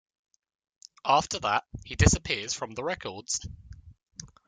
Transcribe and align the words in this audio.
After 1.05 1.37
that 1.41 1.65
he 1.85 1.93
disappears 1.93 2.55
from 2.55 2.71
the 2.73 2.83
records. 2.83 3.39